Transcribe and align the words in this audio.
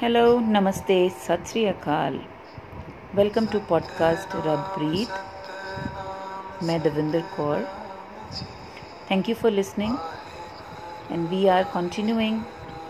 Hello 0.00 0.38
नमस्ते 0.40 0.94
Sat 1.10 1.42
Shri 1.46 1.64
Akal 1.64 2.20
welcome 3.14 3.46
to 3.46 3.58
podcast 3.60 4.36
Rab 4.36 4.60
breathe 4.76 6.62
मैं 6.62 6.80
Davinder 6.82 7.20
Kaur 7.20 7.64
thank 9.10 9.28
you 9.28 9.34
for 9.34 9.50
listening 9.50 9.96
and 11.10 11.28
we 11.28 11.46
are 11.46 11.64
continuing 11.64 12.42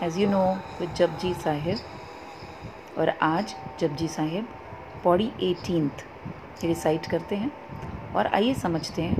as 0.03 0.17
you 0.17 0.29
know 0.29 0.43
with 0.79 0.93
Japji 0.93 1.33
Sahib 1.33 1.77
और 2.97 3.09
आज 3.21 3.55
Japji 3.79 4.07
Sahib 4.07 4.47
Pauri 5.03 5.31
eighteenth 5.41 6.05
recite 6.63 7.05
करते 7.05 7.35
हैं। 7.35 7.51
और 8.13 8.27
आइए 8.27 8.53
समझते 8.53 9.01
हैं 9.01 9.17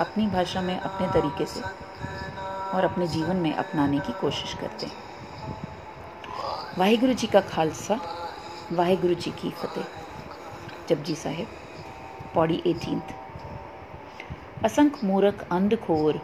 अपनी 0.00 0.26
भाषा 0.26 0.60
में, 0.60 0.80
अपने 0.80 1.08
तरीके 1.08 1.46
से 1.46 1.60
और 2.76 2.84
अपने 2.84 3.06
जीवन 3.06 3.36
में 3.36 3.54
अपनाने 3.54 3.98
की 3.98 4.12
कोशिश 4.20 4.54
करते 4.54 4.86
हैं। 4.86 5.09
वाहिगुरु 6.78 7.12
जी 7.12 7.26
का 7.26 7.40
खालसा 7.42 7.94
वाहिगुरु 8.72 9.14
जी 9.14 9.30
की 9.32 9.48
फतेह। 9.52 9.86
जपजी 10.88 11.14
साहिब, 11.14 11.48
पौड़ी 12.34 12.62
एटीनथ 12.66 13.08
असंख 14.64 15.02
मूरख 15.04 15.42
अंधखोर 15.52 16.20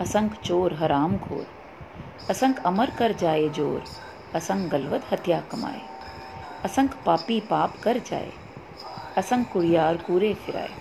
असंख 0.00 0.40
चोर 0.40 0.74
हराम 0.74 1.16
खोर, 1.18 1.44
असंख 2.30 2.62
अमर 2.66 2.90
कर 2.98 3.12
जाए 3.20 3.48
ज़ोर, 3.50 3.82
असंख 4.34 4.70
गलवत 4.72 5.12
हत्या 5.12 5.40
कमाए, 5.52 5.80
असंख 6.64 6.96
पापी 7.06 7.38
पाप 7.50 7.76
कर 7.82 7.98
जाए, 8.10 8.30
असंख 9.18 9.52
कुड़ियार 9.52 9.96
कूरे 10.06 10.32
फिराए, 10.46 10.72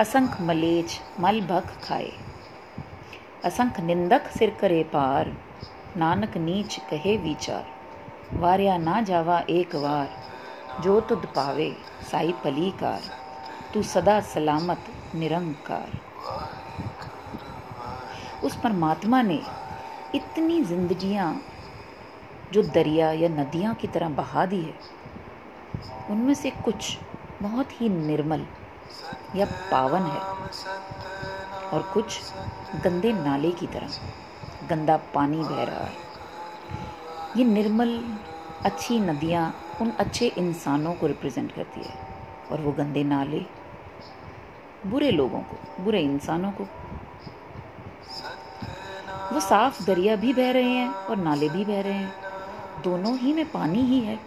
असंख 0.00 0.40
मलेच 0.40 0.98
मल 1.20 1.40
भख 1.46 1.78
खाए, 1.84 2.10
असंख 3.44 3.80
निंदक 3.82 4.36
सिर 4.38 4.50
करे 4.60 4.82
पार, 4.92 5.32
नानक 5.96 6.36
नीच 6.40 6.78
कहे 6.90 7.16
विचार। 7.22 7.74
वारिया 8.34 8.76
ना 8.78 9.00
जावा 9.00 9.38
एक 9.50 9.74
वार 9.74 10.08
जो 10.82 11.00
तुद 11.08 11.26
पावे 11.34 11.70
साई 12.10 12.32
पलीकार 12.44 13.02
तू 13.74 13.82
सदा 13.82 14.18
सलामत 14.30 14.86
निरंकार 15.14 15.92
उस 18.44 18.56
परमात्मा 18.62 19.20
ने 19.22 19.40
इतनी 20.14 20.60
जिंदगियाँ 20.64 21.28
जो 22.52 22.62
दरिया 22.64 23.10
या 23.12 23.28
नदियाँ 23.28 23.74
की 23.74 23.88
तरह 23.88 24.08
बहा 24.16 24.46
दी 24.46 24.60
है 24.62 24.74
उनमें 26.10 26.34
से 26.34 26.50
कुछ 26.64 26.96
बहुत 27.42 27.80
ही 27.80 27.88
निर्मल 27.88 28.44
या 29.36 29.46
पावन 29.70 30.06
है 30.06 30.20
और 31.70 31.90
कुछ 31.94 32.20
गंदे 32.84 33.12
नाले 33.12 33.50
की 33.52 33.66
तरह 33.66 34.66
गंदा 34.70 34.96
पानी 35.14 35.38
बह 35.38 35.62
रहा 35.62 35.84
है 35.84 36.04
ये 37.36 37.44
निर्मल, 37.44 37.90
अच्छी 38.64 38.98
नदियाँ 39.00 39.54
उन 39.80 39.90
अच्छे 40.00 40.26
इंसानों 40.38 40.92
को 40.94 41.06
रिप्रेजेंट 41.06 41.52
करती 41.52 41.80
है 41.80 41.94
और 42.52 42.60
वो 42.60 42.72
गंदे 42.72 43.02
नाले, 43.04 43.40
बुरे 44.86 45.10
लोगों 45.10 45.40
को, 45.40 45.82
बुरे 45.84 46.00
इंसानों 46.00 46.50
को। 46.50 46.64
वो 49.32 49.40
साफ़ 49.40 49.82
दरिया 49.84 50.16
भी 50.16 50.32
बह 50.32 50.50
रहे 50.50 50.70
हैं 50.70 50.88
और 50.88 51.16
नाले 51.16 51.48
भी 51.48 51.64
बह 51.64 51.80
रहे 51.80 51.92
हैं। 51.92 52.82
दोनों 52.84 53.16
ही 53.18 53.32
में 53.32 53.44
पानी 53.50 53.82
ही 53.82 54.00
है। 54.00 54.18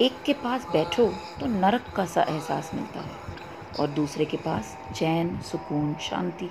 एक 0.00 0.22
के 0.26 0.32
पास 0.34 0.66
बैठो 0.72 1.06
तो 1.40 1.46
नरक 1.46 1.92
का 1.96 2.04
सा 2.06 2.22
एहसास 2.22 2.70
मिलता 2.74 3.00
है 3.00 3.76
और 3.80 3.88
दूसरे 3.90 4.24
के 4.24 4.36
पास 4.36 4.76
चैन, 4.94 5.38
सुकून, 5.40 5.94
शांति। 6.00 6.50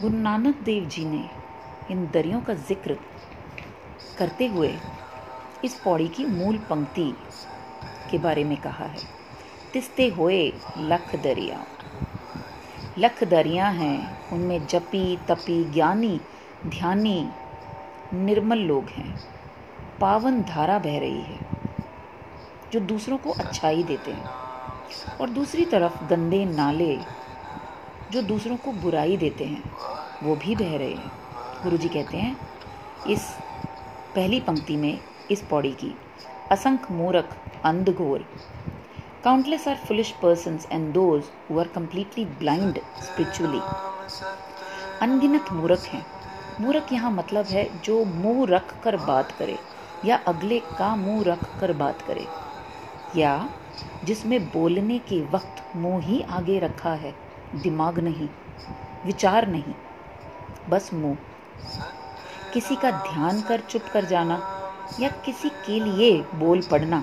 गुरु 0.00 0.18
नानक 0.18 0.60
देव 0.64 0.84
जी 0.84 1.04
ने 1.04 1.28
इन 1.90 2.06
दरियों 2.14 2.40
का 2.40 2.54
ज़िक्र 2.54 2.96
करते 4.22 4.46
हुए 4.46 4.78
इस 5.64 5.74
पौड़ी 5.74 6.08
की 6.08 6.24
मूल 6.24 6.58
पंक्ति 6.58 7.16
के 8.10 8.18
बारे 8.18 8.44
में 8.44 8.56
कहा 8.56 8.84
है। 8.84 8.98
तिस्ते 9.72 10.08
हुए 10.08 10.52
लख 10.78 11.16
दरिया। 11.16 11.64
लख 12.98 13.24
दरिया 13.24 13.66
हैं, 13.66 14.30
उनमें 14.30 14.66
जपी, 14.66 15.18
तपी, 15.28 15.64
ज्ञानी, 15.64 16.20
ध्यानी, 16.66 17.28
निर्मल 18.14 18.58
लोग 18.58 18.84
हैं। 18.84 19.20
पावन 20.00 20.42
धारा 20.42 20.78
बह 20.78 21.00
रही 21.00 21.20
है, 21.20 21.38
जो 22.72 22.80
दूसरों 22.80 23.18
को 23.18 23.30
अच्छाई 23.30 23.82
देते 23.82 24.10
हैं। 24.10 24.30
और 25.20 25.30
दूसरी 25.30 25.64
तरफ़ 25.64 26.04
गंदे 26.04 26.44
नाले, 26.44 26.98
जो 28.12 28.22
दूसरों 28.22 28.56
को 28.56 28.72
बुराई 28.72 29.16
देते 29.16 29.44
हैं, 29.44 29.72
वो 30.22 30.36
भी 30.36 30.56
बह 30.56 30.76
रहे 30.78 30.94
हैं। 30.94 31.12
गुरु 31.62 31.76
जी 31.76 31.88
कहते 31.88 32.16
हैं, 32.16 32.36
इस 33.08 33.36
पहली 34.14 34.40
पंक्ति 34.40 34.76
में 34.76 34.98
इस 35.30 35.42
पौड़ी 35.50 35.70
की। 35.72 35.94
असंख 36.52 36.90
मूरख 36.90 37.36
अंधघोर 37.64 38.24
countless 39.24 39.66
are 39.68 39.76
foolish 39.78 40.10
person 40.22 40.58
and 40.72 40.92
those 40.94 41.24
who 41.50 41.58
are 41.60 41.68
completely 41.68 42.24
blind 42.38 42.78
spiritually 43.02 43.60
अनगिनत 45.02 45.52
मूर्ख 45.52 45.86
हैं। 45.86 46.04
मूर्ख 46.60 46.92
यहाँ 46.92 47.10
मतलब 47.10 47.46
है 47.46 47.64
जो 47.84 48.04
मुँह 48.04 48.44
रख 48.48 48.74
कर 48.84 48.96
बात 48.96 49.32
करे 49.38 49.58
या 50.04 50.16
अगले 50.28 50.58
का 50.78 50.94
मुँह 50.96 51.22
रख 51.26 51.44
कर 51.60 51.72
बात 51.72 52.02
करे। 52.02 52.26
या 53.16 53.32
जिसमें 54.04 54.40
बोलने 54.44 54.98
के 55.08 55.20
वक्त 55.26 55.76
मुँह 55.76 56.02
ही 56.02 56.20
आगे 56.30 56.58
रखा 56.58 56.92
है, 56.94 57.14
दिमाग 57.54 57.98
नहीं, 57.98 58.28
विचार 59.06 59.46
नहीं, 59.48 59.74
बस 60.68 60.90
मुँह। 60.94 61.16
किसी 62.54 62.76
का 62.76 62.90
ध्यान 62.90 63.40
कर 63.40 63.60
चुप 63.60 63.82
कर 63.92 64.04
जाना 64.04 64.40
या 65.00 65.08
किसी 65.24 65.48
के 65.66 65.78
लिए 65.80 66.10
बोल 66.34 66.62
पड़ना 66.62 67.02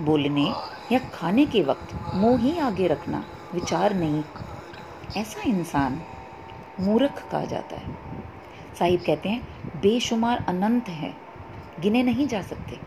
बोलने 0.00 0.46
या 0.92 0.98
खाने 1.14 1.46
के 1.46 1.62
वक्त 1.62 1.94
मुँह 2.14 2.40
ही 2.40 2.58
आगे 2.58 2.86
रखना 2.86 3.24
विचार 3.54 3.94
नहीं। 3.94 4.22
ऐसा 5.16 5.42
इंसान 5.42 6.00
मूर्ख 6.80 7.22
कहा 7.32 7.44
जाता 7.44 7.76
है। 7.76 7.96
साहिब 8.78 9.02
कहते 9.06 9.28
हैं, 9.28 9.80
बेशुमार 9.80 10.44
अनंत 10.48 10.88
है, 10.88 11.14
गिने 11.80 12.02
नहीं 12.02 12.26
जा 12.28 12.42
सकते। 12.42 12.80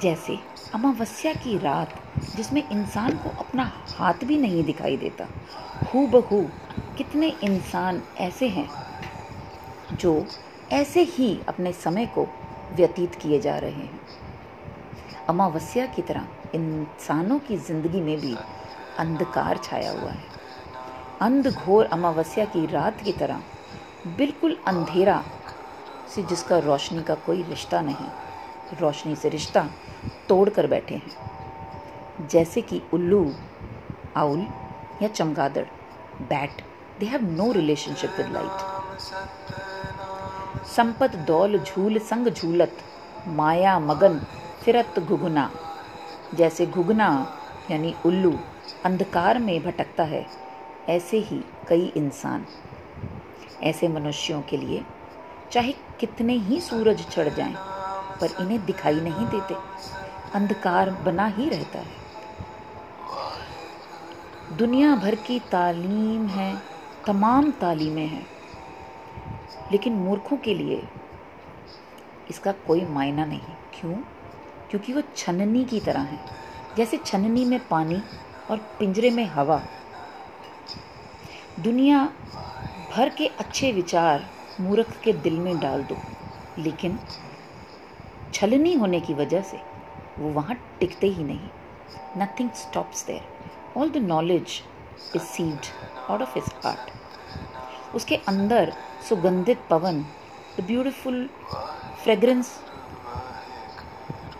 जैसे 0.00 0.38
अमावस्या 0.74 1.32
की 1.34 1.58
रात 1.58 1.94
जिसमें 2.36 2.62
इंसान 2.68 3.16
को 3.16 3.30
अपना 3.38 3.70
हाथ 3.98 4.24
भी 4.24 4.38
नहीं 4.38 4.62
दिखाई 4.64 4.96
देता 4.96 5.26
हु 5.84 6.06
बहू 6.06 6.40
कितने 6.96 7.28
इंसान 7.44 8.02
ऐसे 8.20 8.48
हैं 8.48 8.68
जो 9.92 10.14
ऐसे 10.72 11.02
ही 11.02 11.38
अपने 11.48 11.72
समय 11.72 12.06
को 12.06 12.26
व्यतीत 12.74 13.14
किए 13.14 13.38
जा 13.40 13.56
रहे 13.58 13.70
हैं। 13.72 14.00
अमावस्या 15.28 15.86
की 15.86 16.02
तरह 16.02 16.26
इंसानों 16.54 17.38
की 17.38 17.56
ज़िंदगी 17.58 18.00
में 18.00 18.16
भी 18.20 18.34
अंधकार 18.98 19.58
छाया 19.64 19.90
हुआ 19.90 20.10
है। 20.10 20.24
अंध 21.20 21.48
घोर 21.48 21.84
अमावस्या 21.84 22.44
की 22.44 22.66
रात 22.66 23.00
की 23.00 23.12
तरह 23.12 23.42
बिल्कुल 24.18 24.56
अंधेरा 24.66 25.22
से 26.14 26.22
जिसका 26.22 26.58
रोशनी 26.58 27.02
का 27.02 27.14
कोई 27.26 27.42
रिश्ता 27.42 27.80
नहीं, 27.80 28.08
रोशनी 28.80 29.16
से 29.16 29.28
रिश्ता 29.28 29.68
तोड़ 30.28 30.48
कर 30.48 30.66
बैठे 30.66 30.94
हैं। 30.94 32.28
जैसे 32.28 32.60
कि 32.60 32.80
उल्लू, 32.94 33.24
आउल 34.16 34.46
या 35.02 35.08
चमगादड़, 35.08 35.64
bat 36.22 36.62
they 37.00 37.06
have 37.06 37.30
no 37.32 37.50
relationship 37.52 38.14
with 38.18 38.32
light 38.32 39.61
Sampat 40.76 41.16
दौल 41.26 41.58
झूल 41.58 41.98
संग 42.00 42.28
झूलत 42.28 42.76
माया 43.28 43.78
मगन 43.78 44.18
फिरत 44.62 44.98
घुघना। 44.98 45.50
जैसे 46.34 46.66
घुघना 46.66 47.08
यानी 47.70 47.94
उल्लू 48.06 48.32
अंधकार 48.84 49.38
में 49.38 49.62
भटकता 49.64 50.04
है 50.04 50.24
ऐसे 50.88 51.18
ही 51.20 51.40
कई 51.68 51.92
इंसान। 51.96 52.46
ऐसे 53.62 53.88
मनुष्यों 53.88 54.40
के 54.42 54.56
लिए 54.56 54.82
चाहे 55.52 55.72
कितने 56.00 56.34
ही 56.38 56.60
सूरज 56.60 57.00
चढ़ 57.06 57.28
जाएँ, 57.28 57.54
पर 58.20 58.28
इन्हें 58.40 58.64
दिखाई 58.66 59.00
नहीं 59.00 59.26
देते। 59.26 59.54
अंधकार 60.34 60.90
बना 61.04 61.26
ही 61.26 61.48
रहता 61.48 61.78
है। 61.78 62.00
दुनिया 64.56 64.94
भर 64.96 65.14
की 65.26 65.38
तालीम 65.52 66.26
है 66.28 66.54
तमाम 67.06 67.50
तालीमें 67.50 68.06
हैं। 68.06 68.26
लेकिन 69.72 69.92
मूर्खों 69.92 70.36
के 70.36 70.54
लिए 70.54 70.82
इसका 72.30 72.52
कोई 72.52 72.84
मायना 72.84 73.24
नहीं। 73.24 73.54
क्यों? 73.74 73.94
क्योंकि 74.70 74.92
वो 74.92 75.02
छननी 75.16 75.64
की 75.64 75.80
तरह 75.80 76.00
है। 76.00 76.18
जैसे 76.76 76.96
छननी 76.96 77.44
में 77.44 77.68
पानी 77.68 78.02
और 78.50 78.58
पिंजरे 78.78 79.10
में 79.10 79.24
हवा। 79.24 79.62
दुनिया 81.60 82.12
भर 82.90 83.08
के 83.08 83.26
अच्छे 83.26 83.72
विचार 83.72 84.30
मूर्ख 84.60 85.00
के 85.04 85.12
दिल 85.12 85.38
में 85.38 85.58
डाल 85.60 85.82
दो। 85.82 85.96
लेकिन 86.58 86.98
छलनी 88.34 88.74
होने 88.74 89.00
की 89.00 89.14
वजह 89.14 89.42
से 89.42 89.60
वो 90.18 90.28
वहाँ 90.28 90.56
टिकते 90.80 91.06
ही 91.06 91.24
नहीं। 91.24 91.48
Nothing 92.16 92.50
stops 92.50 93.06
there 93.06 93.80
all 93.80 93.90
the 93.90 93.96
knowledge 93.96 94.62
is 95.16 95.22
sieved 95.22 95.66
out 96.10 96.22
of 96.22 96.38
his 96.38 96.44
heart 96.64 96.90
उसके 97.94 98.16
अंदर 98.16 98.72
सुगंधित 99.08 99.58
पवन 99.70 100.00
द 100.58 100.64
ब्यूटिफुल 100.66 101.28
फ्रेग्रेंस 102.02 102.52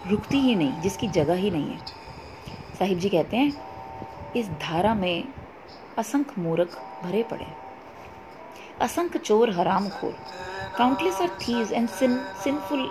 रुकती 0.06 0.38
ही 0.40 0.54
नहीं, 0.54 0.80
जिसकी 0.80 1.08
जगह 1.08 1.34
ही 1.34 1.50
नहीं 1.50 1.70
है। 1.70 1.78
साहिब 2.78 2.98
जी 2.98 3.08
कहते 3.08 3.36
हैं, 3.36 3.52
इस 4.36 4.48
धारा 4.62 4.94
में 4.94 5.24
असंख्य 5.98 6.40
मूर्ख 6.42 6.78
भरे 7.02 7.22
पड़े 7.22 7.46
असंख्य 8.80 9.18
चोर, 9.18 9.50
हराम 9.50 9.88
खोर। 9.88 10.14
Countless 10.78 11.20
are 11.20 11.28
thieves 11.40 11.72
and 11.72 11.88
sin 11.88 12.16
sinful 12.44 12.90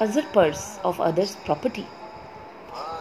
usurpers 0.00 0.80
of 0.84 1.02
others 1.02 1.34
property 1.44 1.84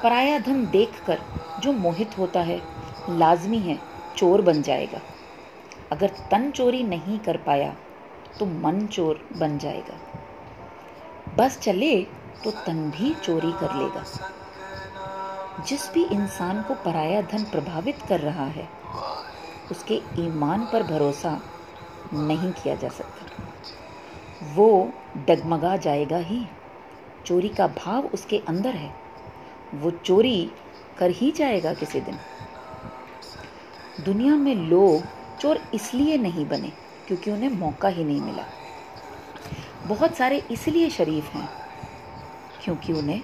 पराया 0.03 0.39
धन 0.39 0.65
देखकर 0.71 1.19
जो 1.59 1.71
मोहित 1.73 2.17
होता 2.17 2.41
है, 2.41 2.61
लाजमी 3.09 3.59
है, 3.59 3.77
चोर 4.17 4.41
बन 4.41 4.61
जाएगा। 4.61 5.01
अगर 5.91 6.11
तन 6.31 6.49
चोरी 6.51 6.83
नहीं 6.83 7.19
कर 7.19 7.37
पाया 7.37 7.75
तो 8.39 8.45
मन 8.45 8.87
चोर 8.87 9.29
बन 9.37 9.57
जाएगा। 9.57 9.99
बस 11.37 11.59
चले 11.59 12.03
तो 12.43 12.51
तन 12.51 12.91
भी 12.91 13.13
चोरी 13.13 13.51
कर 13.51 13.75
लेगा। 13.75 14.03
जिस 15.63 15.93
भी 15.93 16.03
इंसान 16.05 16.63
को 16.63 16.73
पराया 16.73 17.21
धन 17.21 17.43
प्रभावित 17.43 18.01
कर 18.09 18.19
रहा 18.19 18.45
है, 18.45 18.69
उसके 19.71 20.01
ईमान 20.19 20.69
पर 20.73 20.83
भरोसा 20.83 21.41
नहीं 22.13 22.51
किया 22.51 22.75
जा 22.75 22.89
सकता। 22.89 23.43
वो 24.53 24.91
डगमगा 25.27 25.77
जाएगा 25.77 26.17
ही। 26.17 26.47
चोरी 27.25 27.49
का 27.49 27.67
भाव 27.67 28.05
उसके 28.05 28.41
अंदर 28.47 28.69
है। 28.69 28.95
वो 29.73 29.91
चोरी 29.91 30.51
कर 30.97 31.09
ही 31.09 31.31
जाएगा 31.31 31.73
किसी 31.73 32.01
दिन। 32.01 32.17
दुनिया 34.05 34.35
में 34.35 34.55
लोग 34.55 35.03
चोर 35.39 35.59
इसलिए 35.73 36.17
नहीं 36.17 36.45
बने 36.45 36.71
क्योंकि 37.07 37.31
उन्हें 37.31 37.49
मौका 37.49 37.87
ही 37.87 38.03
नहीं 38.03 38.21
मिला। 38.21 38.43
बहुत 39.87 40.15
सारे 40.15 40.37
इसलिए 40.51 40.89
शरीफ 40.89 41.33
हैं, 41.33 41.49
क्योंकि 42.63 42.93
उन्हें 42.93 43.21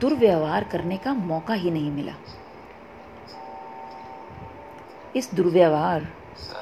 दुर्व्यवहार 0.00 0.64
करने 0.64 0.96
का 0.96 1.14
मौका 1.14 1.54
ही 1.54 1.70
नहीं 1.70 1.90
मिला। 1.90 2.12
इस 5.16 5.34
दुर्व्यवहार 5.34 6.06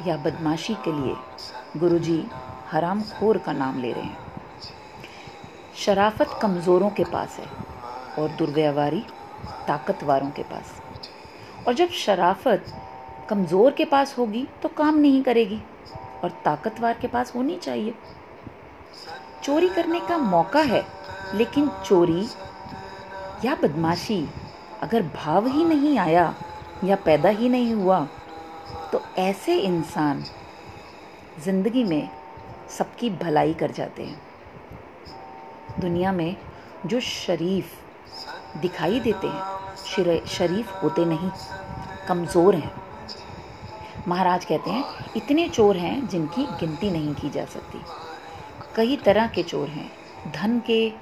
या 0.06 0.16
बदमाशी 0.16 0.74
के 0.74 0.92
लिए 0.92 1.14
गुरुजी 1.76 2.24
हराम 2.70 3.02
खोर 3.02 3.38
का 3.38 3.52
नाम 3.52 3.80
ले 3.80 3.92
रहे 3.92 4.02
हैं। 4.02 4.26
शराफत 5.76 6.38
कमज़ोरों 6.42 6.90
के 6.90 7.04
पास 7.04 7.38
है 7.38 7.46
और 8.18 8.28
दुर्व्यवहारी 8.28 9.04
ताकतवारों 9.68 10.30
के 10.30 10.42
पास। 10.42 10.80
और 11.66 11.74
जब 11.74 11.88
शराफत 11.88 12.64
कमज़ोर 13.30 13.72
के 13.72 13.84
पास 13.84 14.16
होगी 14.18 14.46
तो 14.62 14.68
काम 14.68 14.98
नहीं 14.98 15.22
करेगी 15.22 15.60
और 16.24 16.30
ताकतवर 16.44 16.92
के 17.00 17.08
पास 17.08 17.34
होनी 17.34 17.56
चाहिए। 17.56 17.94
चोरी 19.42 19.68
करने 19.68 20.00
का 20.00 20.18
मौका 20.18 20.60
है, 20.62 20.84
लेकिन 21.34 21.68
चोरी 21.84 22.26
या 23.44 23.54
बदमाशी 23.54 24.28
अगर 24.82 25.02
भाव 25.16 25.46
ही 25.46 25.64
नहीं 25.64 25.98
आया 25.98 26.34
या 26.84 26.96
पैदा 27.04 27.28
ही 27.30 27.48
नहीं 27.48 27.72
हुआ 27.74 28.06
तो 28.92 29.02
ऐसे 29.18 29.58
इंसान 29.58 30.24
ज़िंदगी 31.44 31.84
में 31.84 32.08
सबकी 32.78 33.10
भलाई 33.12 33.54
कर 33.54 33.70
जाते 33.72 34.04
हैं। 34.04 34.20
दुनिया 35.80 36.12
में 36.12 36.36
जो 36.86 37.00
शरीफ 37.02 38.60
दिखाई 38.60 39.00
देते 39.00 39.26
हैं 39.26 40.24
शरीफ 40.28 40.82
होते 40.82 41.04
नहीं, 41.04 41.30
कमज़ोर 42.08 42.54
हैं। 42.54 42.87
महाराज 44.08 44.44
कहते 44.44 44.70
हैं, 44.70 44.84
इतने 45.16 45.48
चोर 45.48 45.76
हैं 45.76 46.08
जिनकी 46.08 46.42
गिनती 46.42 46.90
नहीं 46.90 47.14
की 47.14 47.30
जा 47.30 47.44
सकती। 47.44 47.78
कई 48.76 48.96
तरह 48.96 49.26
के 49.26 49.42
चोर 49.42 49.68
हैं, 49.68 49.92
धन 50.32 50.60
के, 50.60 50.92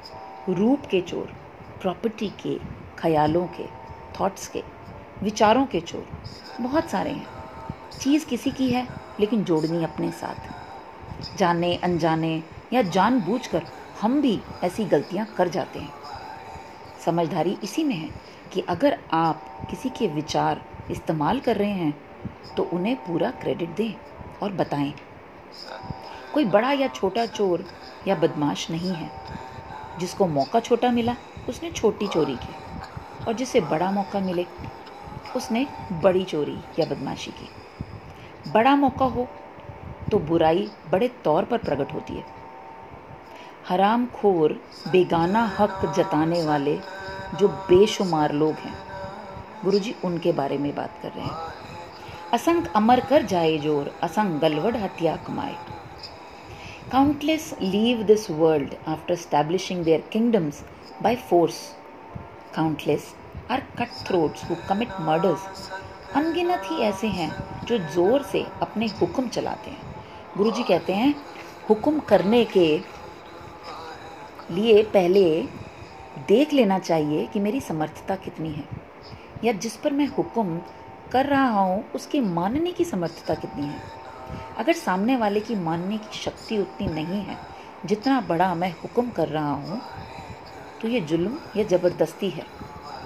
रूप 0.48 0.86
के 0.86 1.00
चोर 1.00 1.32
प्रॉपर्टी 1.80 2.28
के, 2.28 2.58
ख्यालों 2.98 3.46
के 3.46 3.66
थॉट्स 4.20 4.48
के, 4.48 4.62
विचारों 5.22 5.66
के 5.66 5.80
चोर, 5.80 6.08
बहुत 6.60 6.90
सारे 6.90 7.10
हैं। 7.10 7.26
चीज़ 8.00 8.26
किसी 8.26 8.50
की 8.50 8.70
है, 8.70 8.88
लेकिन 9.20 9.44
जोड़नी 9.44 9.84
अपने 9.84 10.10
साथ। 10.10 10.56
जाने, 11.38 11.76
अनजाने 11.76 12.42
या 12.72 12.82
जानबूझकर 12.82 13.62
हम 14.00 14.20
भी 14.20 14.40
ऐसी 14.64 14.84
गलतियाँ 14.84 15.26
कर 15.26 15.48
जाते 15.48 15.78
हैं। 15.78 15.92
समझदारी 17.04 17.58
इसी 17.64 17.84
में 17.84 17.94
है 17.94 18.10
कि 18.52 18.60
अगर 18.60 18.98
आप 19.12 19.66
किसी 19.70 19.88
के 19.88 20.08
विचार 20.08 20.62
इस्तेमाल 20.90 21.40
कर 21.40 21.56
रहे 21.56 21.70
हैं 21.70 22.00
तो 22.56 22.62
उन्हें 22.62 22.96
पूरा 22.96 23.30
क्रेडिट 23.30 23.68
दें 23.68 23.92
और 24.42 24.52
बताएँ। 24.52 24.94
कोई 26.32 26.44
बड़ा 26.44 26.72
या 26.72 26.88
छोटा 26.88 27.26
चोर 27.26 27.64
या 28.06 28.14
बदमाश 28.14 28.70
नहीं 28.70 28.94
है। 28.94 29.10
जिसको 30.00 30.26
मौका 30.26 30.60
छोटा 30.60 30.90
मिला, 30.90 31.16
उसने 31.48 31.70
छोटी 31.70 32.06
चोरी 32.06 32.36
की। 32.36 32.54
और 33.28 33.34
जिसे 33.34 33.60
बड़ा 33.60 33.90
मौका 33.90 34.20
मिले, 34.20 34.46
उसने 35.36 35.66
बड़ी 35.92 36.24
चोरी 36.24 36.58
या 36.78 36.86
बदमाशी 36.86 37.30
की। 37.30 37.48
बड़ा 38.52 38.76
मौका 38.76 39.04
हो 39.04 39.28
तो 40.10 40.18
बुराई 40.18 40.70
बड़े 40.90 41.08
तौर 41.08 41.44
पर 41.44 41.58
प्रकट 41.58 41.94
होती 41.94 42.14
है। 42.14 42.24
हराम 43.68 44.06
खोर 44.06 44.60
बेगाना 44.88 45.44
हक 45.58 45.92
जताने 45.96 46.42
वाले, 46.42 46.78
जो 47.38 47.48
बेशुमार 47.48 48.32
लोग 48.32 48.54
हैं। 48.54 48.74
गुरुजी, 49.64 49.94
उनके 50.04 50.32
बारे 50.32 50.58
में 50.58 50.74
बात 50.74 50.94
कर 51.02 51.08
रहे 51.08 51.24
हैं। 51.24 51.65
असंग 52.34 52.66
अमर 52.74 53.00
कर 53.00 53.22
जाए 53.22 53.56
ज़ोर, 53.58 53.90
असंग 54.02 54.38
गलवड 54.40 54.76
हत्या 54.76 55.14
कमाए। 55.26 55.54
Leave 57.62 58.02
this 58.02 58.30
world 58.30 58.74
after 58.88 59.14
establishing 59.16 59.84
their 59.84 60.00
kingdoms 60.12 60.62
by 61.02 61.16
force 61.30 61.60
countless 62.54 63.14
are 63.50 63.60
cut 63.78 63.90
throats 64.06 64.44
who 64.44 64.54
commit 64.68 65.00
murders 65.00 65.70
अनगिनत 66.16 66.62
ही 66.64 66.76
ऐसे 66.82 67.06
हैं 67.08 67.30
जो 67.66 67.78
ज़ोर 67.94 68.22
से 68.22 68.44
अपने 68.62 68.86
हुक्म 69.00 69.28
चलाते 69.28 69.70
हैं। 69.70 69.94
गुरुजी 70.36 70.62
कहते 70.62 70.92
हैं, 70.92 71.14
हुक्म 71.68 71.98
करने 72.08 72.44
के 72.46 72.68
लिए 74.50 74.82
पहले 74.94 75.24
देख 76.28 76.52
लेना 76.52 76.78
चाहिए 76.78 77.26
कि 77.26 77.40
मेरी 77.40 77.60
समर्थता 77.60 78.16
कितनी 78.16 78.52
है। 78.52 78.64
या 79.44 79.52
जिस 79.54 79.76
पर 79.76 79.92
मैं 79.92 80.06
हुक्म 80.08 80.60
कर 81.12 81.26
रहा 81.26 81.48
हूँ, 81.50 81.84
उसकी 81.94 82.20
मानने 82.20 82.72
की 82.72 82.84
समर्थता 82.84 83.34
कितनी 83.34 83.66
है? 83.66 83.80
अगर 84.58 84.72
सामने 84.72 85.16
वाले 85.16 85.40
की 85.40 85.54
मानने 85.54 85.98
की 85.98 86.18
शक्ति 86.18 86.58
उतनी 86.58 86.86
नहीं 86.86 87.20
है, 87.22 87.36
जितना 87.86 88.20
बड़ा 88.20 88.54
मैं 88.54 88.70
हुक्म 88.72 89.10
कर 89.10 89.28
रहा 89.28 89.52
हूँ 89.52 89.80
तो 90.82 90.88
ये 90.88 91.00
जुल्म, 91.00 91.38
या 91.56 91.64
ज़बरदस्ती 91.64 92.30
है। 92.30 92.42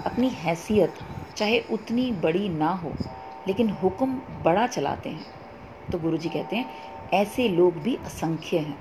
अपनी 0.05 0.29
हैसियत, 0.29 0.97
चाहे 1.37 1.59
उतनी 1.71 2.11
बड़ी 2.13 2.49
ना 2.49 2.71
हो, 2.73 2.91
लेकिन 3.47 3.69
हुक्म 3.73 4.21
बड़ा 4.43 4.65
चलाते 4.67 5.09
हैं। 5.09 5.25
तो 5.91 5.99
गुरु 5.99 6.17
जी 6.17 6.29
कहते 6.29 6.55
हैं, 6.55 6.65
ऐसे 7.13 7.47
लोग 7.49 7.77
भी 7.77 7.95
असंख्य 8.05 8.57
हैं। 8.57 8.77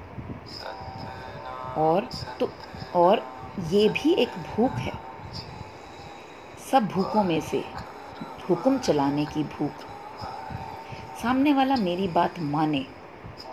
और 1.79 2.09
तो 2.41 2.51
और 2.95 3.23
ये 3.71 3.89
भी 3.89 4.13
एक 4.15 4.29
भूख 4.49 4.73
है। 4.73 4.93
सब 6.71 6.89
भूखों 6.89 7.23
में 7.25 7.41
से 7.41 7.63
हुक्म 8.51 8.79
चलाने 8.79 9.25
की 9.25 9.43
भूख। 9.45 9.85
सामने 11.23 11.53
वाला 11.53 11.75
मेरी 11.77 12.07
बात 12.09 12.39
माने, 12.41 12.85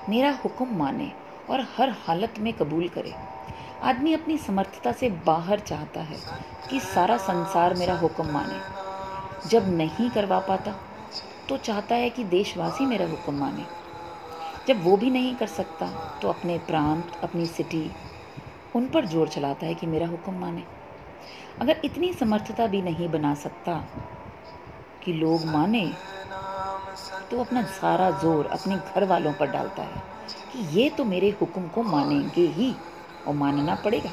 मेरा 0.09 0.31
हुक्म 0.43 0.77
माने 0.77 1.11
और 1.49 1.61
हर 1.77 1.89
हालत 2.07 2.39
में 2.39 2.51
कबूल 2.53 2.87
करे। 2.87 3.13
आदमी 3.83 4.13
अपनी 4.13 4.37
समर्थता 4.37 4.91
से 4.91 5.09
बाहर 5.25 5.59
चाहता 5.59 6.01
है 6.01 6.17
कि 6.69 6.79
सारा 6.79 7.17
संसार 7.17 7.73
मेरा 7.73 7.97
हुक्म 7.97 8.31
माने। 8.31 9.49
जब 9.49 9.67
नहीं 9.77 10.09
करवा 10.09 10.39
पाता 10.39 10.75
तो 11.49 11.57
चाहता 11.59 11.95
है 11.95 12.09
कि 12.09 12.23
देशवासी 12.25 12.85
मेरा 12.85 13.07
हुक्म 13.07 13.33
माने। 13.33 13.65
जब 14.67 14.83
वो 14.83 14.97
भी 14.97 15.11
नहीं 15.11 15.35
कर 15.35 15.47
सकता 15.47 15.87
तो 16.21 16.29
अपने 16.29 16.57
प्रांत, 16.59 17.11
अपनी 17.23 17.45
सिटी, 17.45 17.89
उन 18.75 18.87
पर 18.87 19.05
ज़ोर 19.05 19.27
चलाता 19.27 19.65
है 19.65 19.73
कि 19.73 19.87
मेरा 19.87 20.07
हुक्म 20.07 20.33
माने। 20.33 20.63
अगर 21.61 21.81
इतनी 21.85 22.13
समर्थता 22.13 22.67
भी 22.67 22.81
नहीं 22.81 23.09
बना 23.09 23.33
सकता 23.35 23.83
कि 25.07 25.13
लोग 25.13 25.45
माने 25.45 25.81
तो 27.31 27.39
अपना 27.39 27.61
सारा 27.63 28.09
ज़ोर 28.13 28.45
अपने 28.45 28.75
घर 28.75 29.03
वालों 29.03 29.31
पर 29.33 29.47
डालता 29.47 29.83
है 29.83 30.01
कि 30.51 30.59
ये 30.79 30.89
तो 30.89 31.05
मेरे 31.05 31.29
हुक्म 31.41 31.67
को 31.67 31.83
मानेंगे 31.83 32.45
ही 32.47 32.73
और 33.27 33.33
मानना 33.35 33.75
पड़ेगा। 33.75 34.11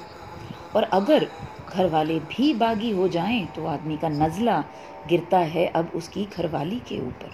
और 0.75 0.83
अगर 0.83 1.27
घर 1.69 1.87
वाले 1.87 2.19
भी 2.29 2.53
बागी 2.55 2.91
हो 2.91 3.09
जाएँ 3.09 3.45
तो 3.47 3.67
आदमी 3.67 3.97
का 3.97 4.09
नज़ला 4.09 4.63
गिरता 5.09 5.39
है 5.39 5.67
अब 5.67 5.91
उसकी 5.95 6.25
घरवाली 6.27 6.79
के 6.89 7.01
ऊपर 7.01 7.31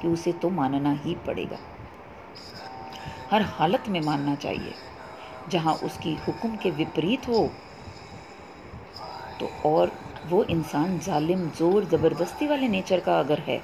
कि 0.00 0.08
उसे 0.08 0.32
तो 0.32 0.50
मानना 0.52 0.92
ही 0.94 1.14
पड़ेगा। 1.26 1.58
हर 3.30 3.42
हालत 3.42 3.88
में 3.88 4.00
मानना 4.00 4.34
चाहिए। 4.36 4.74
जहाँ 5.48 5.74
उसकी 5.84 6.14
हुक्म 6.26 6.56
के 6.56 6.70
विपरीत 6.72 7.28
हो 7.28 7.48
तो 9.40 9.50
और 9.66 9.92
वो 10.28 10.42
इंसान 10.44 10.98
जालिम, 10.98 11.48
ज़ोर, 11.50 11.84
ज़बरदस्ती 11.86 12.46
वाले 12.46 12.68
नेचर 12.68 13.00
का 13.00 13.18
अगर 13.20 13.38
है 13.40 13.60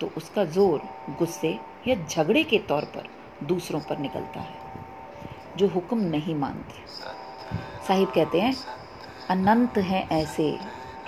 तो 0.00 0.10
उसका 0.16 0.44
ज़ोर 0.46 0.82
गुस्से 1.18 1.58
या 1.88 1.94
झगड़े 2.06 2.42
के 2.44 2.58
तौर 2.68 2.84
पर 2.94 3.08
दूसरों 3.44 3.80
पर 3.80 3.98
निकलता 3.98 4.40
है, 4.40 4.54
जो 5.58 5.66
हुक्म 5.68 5.98
नहीं 6.00 6.34
मानते। 6.34 6.82
साहिब 7.86 8.08
कहते 8.08 8.40
हैं, 8.40 8.54
अनंत 9.30 9.78
हैं 9.80 10.08
ऐसे 10.12 10.50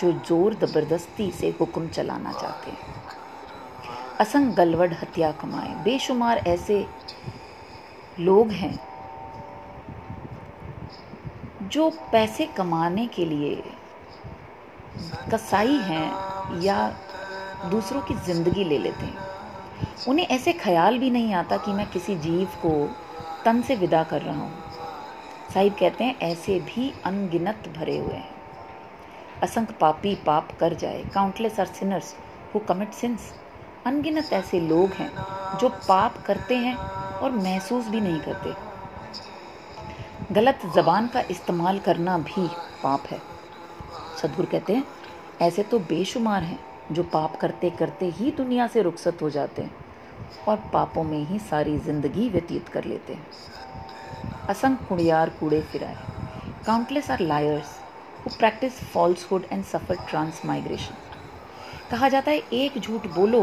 जो 0.01 0.13
ज़ोर, 0.13 0.55
ज़बरदस्ती 0.57 1.31
से 1.31 1.55
हुक्म 1.61 1.89
चलाना 1.89 2.33
चाहते 2.33 2.71
हैं। 2.71 3.01
असंग 4.21 4.53
गलवड 4.55 4.93
हत्या 4.93 5.31
कमाए। 5.33 5.75
बेशुमार 5.85 6.39
ऐसे 6.39 6.85
लोग 8.21 8.51
हैं, 8.53 8.79
जो 11.65 11.91
पैसे 12.13 12.47
कमाने 12.57 13.07
के 13.07 13.25
लिए 13.25 13.63
कसाई 15.33 15.77
हैं 15.83 16.61
या 16.63 16.77
दूसरों 17.71 18.01
की 18.01 18.15
ज़िंदगी 18.17 18.65
ले 18.65 18.79
लेते 18.79 19.07
हैं। 19.07 19.31
उन्हें 20.09 20.27
ऐसे 20.27 20.53
ख्याल 20.53 20.99
भी 20.99 21.11
नहीं 21.11 21.33
आता 21.35 21.57
कि 21.57 21.73
मैं 21.73 21.87
किसी 21.91 22.17
जीव 22.19 22.49
को 22.63 22.73
तन 23.45 23.63
से 23.63 23.77
विदा 23.77 24.03
कर 24.05 24.23
रहा 24.23 24.41
हूँ। 24.41 24.53
साहिब 25.55 25.75
कहते 25.75 26.05
हैं, 26.05 26.19
ऐसे 26.21 26.59
भी 26.61 26.93
अनगिनत 27.05 27.73
भरे 27.77 27.97
हुए 27.99 28.15
हैं। 28.15 28.31
असंख्य 29.43 29.75
पापी 29.81 30.15
पाप 30.27 30.49
कर 30.61 30.75
जाए। 30.75 31.03
Countless 31.15 31.61
are 31.61 31.67
sinners 31.69 32.15
who 32.55 32.61
commit 32.61 32.93
sins 32.93 33.33
अनगिनत 33.87 34.33
ऐसे 34.33 34.61
लोग 34.61 34.91
हैं 34.93 35.11
जो 35.61 35.69
पाप 35.89 36.23
करते 36.27 36.57
हैं 36.57 36.77
और 36.77 37.31
महसूस 37.33 37.89
भी 37.89 38.01
नहीं 38.01 38.21
करते। 38.21 38.55
गलत 40.35 40.61
जबान 40.75 41.07
का 41.07 41.21
इस्तेमाल 41.31 41.79
करना 41.79 42.19
भी 42.21 42.47
पाप 42.83 43.07
है। 43.07 43.21
सदगुरु 44.23 44.49
कहते 44.49 44.73
हैं 44.73 44.85
ऐसे 45.43 45.63
तो 45.63 45.79
बेशुमार 45.79 46.43
हैं 46.43 46.59
जो 46.93 47.03
पाप 47.03 47.37
करते 47.37 47.71
करते 47.71 48.07
ही 48.11 48.31
दुनिया 48.31 48.67
से 48.67 48.83
रुखसत 48.83 49.23
हो 49.23 49.31
जाते 49.31 49.63
हैं 49.63 50.45
और 50.49 50.57
पापों 50.73 51.05
में 51.05 51.25
ही 51.27 51.39
सारी 51.41 51.77
ज़िंदगी 51.79 52.29
व्यतीत 52.29 52.69
कर 52.69 52.85
लेते 52.85 53.13
हैं। 53.13 53.27
असंख्य 54.49 54.85
कुड़ियार 54.89 55.31
कूड़े 55.41 55.61
फिराए। 55.63 55.97
Countless 56.67 57.11
are 57.11 57.21
liars 57.21 57.79
who 58.25 58.31
practise 58.39 58.79
falsehood 58.85 59.47
and 59.53 59.65
suffer 59.65 59.97
transmigration 60.11 60.95
कहा 61.91 62.09
जाता 62.09 62.31
है, 62.31 62.39
एक 62.53 62.79
झूठ 62.79 63.07
बोलो 63.15 63.43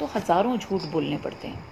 तो 0.00 0.06
हज़ारों 0.14 0.56
झूठ 0.56 0.82
बोलने 0.92 1.16
पड़ते 1.16 1.48
हैं। 1.48 1.64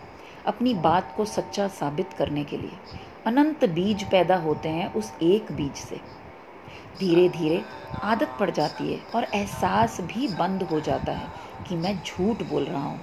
अपनी 0.47 0.75
बात 0.77 1.15
को 1.17 1.25
सच्चा 1.27 1.69
साबित 1.71 2.13
करने 2.13 2.45
के 2.45 2.57
लिए 2.57 2.79
अनंत 3.27 3.65
बीज 3.71 4.03
पैदा 4.11 4.37
होते 4.39 4.69
हैं 4.71 4.93
उस 4.95 5.13
एक 5.23 5.53
बीज 5.53 5.75
से। 5.79 6.01
धीरे 7.01 7.29
धीरे 7.29 7.63
आदत 8.03 8.37
पड़ 8.41 8.51
जाती 8.51 8.93
है 8.93 9.01
और 9.15 9.25
एहसास 9.25 10.01
भी 10.01 10.29
बंद 10.29 10.63
हो 10.63 10.81
जाता 10.81 11.13
है 11.13 11.29
कि 11.69 11.77
मैं 11.77 11.95
झूठ 11.97 12.43
बोल 12.43 12.65
रहा 12.65 12.83
हूँ। 12.83 13.01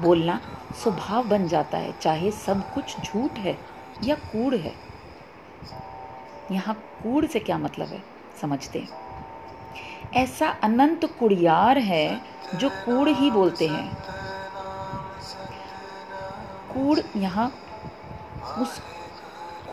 बोलना 0.00 0.40
स्वभाव 0.82 1.28
बन 1.28 1.46
जाता 1.48 1.78
है, 1.78 1.92
चाहे 2.00 2.30
सब 2.30 2.62
कुछ 2.74 2.96
झूठ 3.00 3.38
है 3.38 3.56
या 4.04 4.14
कूड़ 4.24 4.54
है। 4.54 4.74
यहाँ 6.52 6.74
कूड़ 7.02 7.24
से 7.26 7.40
क्या 7.40 7.58
मतलब 7.58 7.88
है, 7.88 8.02
समझते 8.40 8.78
हैं। 8.78 9.04
ऐसा 10.14 10.48
अनंत 10.62 11.04
कुड़ियार 11.18 11.78
है 11.78 12.20
जो 12.54 12.68
कूड़ 12.84 13.08
ही 13.08 13.30
बोलते 13.30 13.66
हैं। 13.68 13.90
कूड़ 16.72 16.98
यहाँ 17.16 17.46
उस 18.58 18.80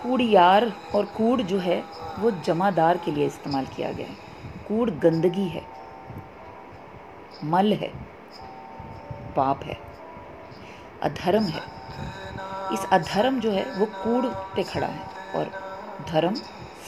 कूड़ियार 0.04 0.72
और 0.96 1.06
कूड़ 1.08 1.42
जो 1.42 1.58
है, 1.60 1.84
वो 2.20 2.32
जमादार 2.46 2.98
के 2.98 3.12
लिए 3.12 3.26
इस्तेमाल 3.26 3.66
किया 3.66 3.92
गया 3.92 4.08
है। 4.08 4.16
कूड़ 4.68 4.90
गंदगी 4.90 5.48
है, 5.48 5.62
मल 7.44 7.74
है, 7.74 7.92
पाप 9.36 9.64
है, 9.64 9.78
अधर्म 11.04 11.44
है। 11.44 11.62
इस 12.74 12.86
अधर्म 12.92 13.40
जो 13.40 13.52
है, 13.52 13.64
वो 13.72 13.86
कूड़ 13.86 14.26
पे 14.56 14.64
खड़ा 14.64 14.88
है 14.88 15.08
और 15.36 15.52
धर्म 16.10 16.36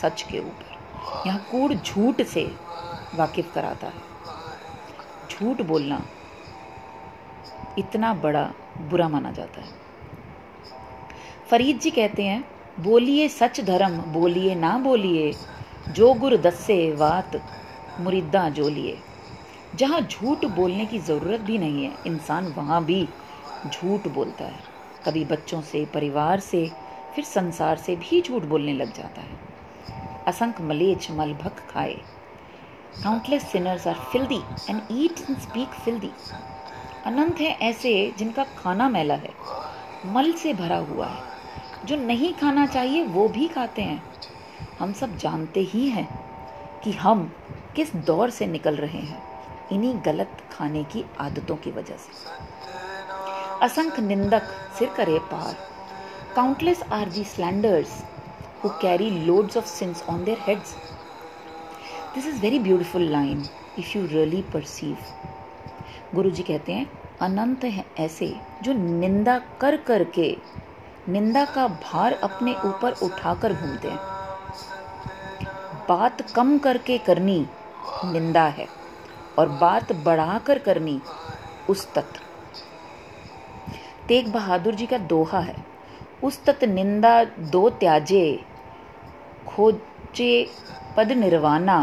सच 0.02 0.22
के 0.22 0.40
ऊपर। 0.40 1.28
यहाँ 1.28 1.40
कूड़ 1.52 1.74
झूठ 1.74 2.22
से 2.22 2.44
वाकिफ 3.16 3.54
कराता 3.54 3.88
है। 3.88 4.04
झूठ 5.30 5.62
बोलना 5.62 6.02
इतना 7.78 8.14
बड़ा 8.14 8.44
बुरा 8.80 9.08
माना 9.10 9.32
जाता 9.32 9.62
है। 9.62 9.74
फरीद 11.50 11.80
जी 11.80 11.92
कहते 11.92 12.24
हैं 12.24 12.44
बोलिए 12.78 13.28
सच 13.30 13.60
धर्म, 13.62 13.98
बोलिए 14.14 14.56
ना 14.56 14.78
बोलिए। 14.78 15.34
जो 15.90 16.14
गुर 16.14 16.36
दस्से 16.38 16.92
वात 16.94 17.36
मुरीदा 18.00 18.48
जो 18.50 18.68
लिए 18.70 18.98
जहाँ 19.76 20.00
झूठ 20.02 20.44
बोलने 20.48 20.86
की 20.86 21.00
ज़रूरत 21.00 21.42
भी 21.42 21.58
नहीं 21.58 21.84
है, 21.86 21.92
इंसान 22.08 22.46
वहाँ 22.48 22.84
भी 22.86 23.08
झूठ 23.68 24.08
बोलता 24.08 24.46
है। 24.46 24.60
कभी 25.06 25.24
बच्चों 25.26 25.62
से, 25.62 25.86
परिवार 25.86 26.40
से, 26.40 26.66
फिर 27.16 27.24
संसार 27.24 27.78
से 27.78 27.96
भी 27.96 28.22
झूठ 28.22 28.44
बोलने 28.44 28.74
लग 28.74 28.94
जाता 28.94 29.22
है। 29.22 29.40
असंख्य 30.28 30.64
मलेच 30.64 31.08
मलभक 31.12 31.60
खाए। 31.70 31.94
Countless 33.04 33.44
sinners 33.44 33.88
are 33.88 34.00
filthy 34.12 34.42
and 34.70 34.82
eat 34.92 35.20
and 35.22 35.38
speak 35.40 35.80
filthy 35.86 36.12
अनंत 37.06 37.40
है 37.40 37.52
ऐसे 37.62 38.14
जिनका 38.18 38.44
खाना 38.58 38.90
मैला 38.90 39.16
है, 39.16 39.34
मल 40.06 40.32
से 40.34 40.54
भरा 40.54 40.78
हुआ 40.86 41.08
है। 41.08 41.34
जो 41.86 41.96
नहीं 41.98 42.34
खाना 42.34 42.66
चाहिए, 42.68 43.04
वो 43.04 43.28
भी 43.28 43.48
खाते 43.48 43.82
हैं। 43.82 44.02
हम 44.80 44.94
सब 44.94 45.18
जानते 45.18 45.60
ही 45.64 45.88
हैं 45.90 46.08
कि 46.84 46.92
हम 46.94 47.32
किस 47.76 47.96
दौर 48.06 48.30
से 48.30 48.48
निकल 48.48 48.76
रहे 48.76 49.00
हैं, 49.00 49.22
इन्हीं 49.72 49.94
गलत 50.06 50.38
खाने 50.52 50.84
की 50.84 51.06
आदतों 51.20 51.56
की 51.56 51.72
वजह 51.72 51.98
से। 51.98 52.14
असंख्य 53.66 54.02
निंदक 54.02 54.44
सिर 54.80 54.90
करे 54.90 55.20
पार। 55.32 55.56
Countless 56.36 56.82
are 56.94 57.10
the 57.10 57.24
slanders 57.26 58.02
who 58.64 58.70
carry 58.82 59.10
loads 59.26 59.58
of 59.58 59.66
sins 59.68 60.04
on 60.10 60.24
their 60.24 60.38
heads 60.42 60.76
this 62.16 62.28
is 62.28 62.42
very 62.42 62.60
beautiful 62.60 63.08
line 63.12 63.46
if 63.80 63.98
you 63.98 64.06
really 64.06 64.42
perceive 64.54 64.98
Guru 66.16 66.30
ji 66.30 66.44
कहते 66.44 66.74
हैं, 66.74 66.88
अनंत 67.22 67.64
हैं 67.64 67.86
ऐसे 68.00 68.34
जो 68.64 68.74
निंदा 68.74 69.38
कर 69.62 69.78
कर 69.78 70.04
के 70.18 70.36
निंदा 71.08 71.44
का 71.46 71.68
भार 71.68 72.14
अपने 72.24 72.54
ऊपर 72.66 72.94
उठाकर 73.04 73.54
घूमते 73.54 73.88
हैं। 73.88 74.00
बात 75.90 76.22
कम 76.32 76.58
करके 76.58 76.98
करनी 76.98 77.46
निंदा 78.06 78.46
है, 78.50 78.68
और 79.40 79.50
बात 79.58 79.92
बढ़ाकर 80.06 80.60
करनी 80.60 81.00
उस 81.70 81.88
तत् 81.94 82.18
तेग 84.08 84.32
बहादुर 84.34 84.76
जी 84.76 84.86
का 84.86 84.98
दोहा 85.08 85.40
है 85.40 85.56
उस 86.24 86.44
तत् 86.46 86.64
निंदा 86.66 87.24
दो 87.52 87.70
त्याजे, 87.70 88.26
खोजे 89.48 90.48
पद 90.98 91.12
निर्वाणा। 91.12 91.78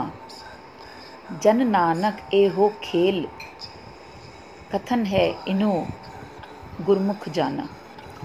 जन 1.42 1.66
नानक 1.66 2.16
ए 2.34 2.46
हो 2.48 2.72
खेल, 2.82 3.26
कथन 4.72 5.04
है 5.06 5.26
इन्हों 5.48 5.84
गुरमुख 6.84 7.28
जाना। 7.28 7.68